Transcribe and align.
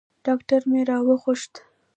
ډاکتر 0.25 0.61
مې 0.69 0.79
راوغوښت. 0.89 1.53